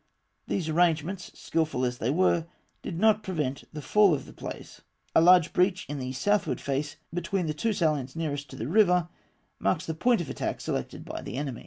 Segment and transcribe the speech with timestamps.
[0.47, 2.47] These arrangements, skilful as they were,
[2.81, 4.81] did not prevent the fall of the place.
[5.13, 9.09] A large breach in the southward face, between the two salients nearest to the river,
[9.59, 11.59] marks the point of attack selected by the enemy.